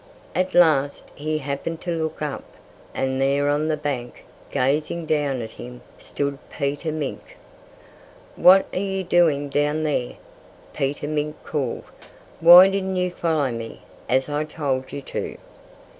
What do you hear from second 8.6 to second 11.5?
are you doing down there?" Peter Mink